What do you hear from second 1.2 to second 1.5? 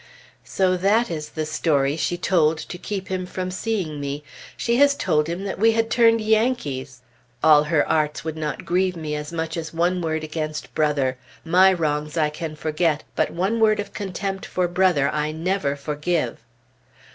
the